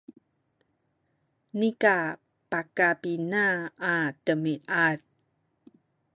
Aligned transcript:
nika 1.59 1.95
pakapina 2.51 3.43
a 3.93 3.95
demiad 4.25 4.99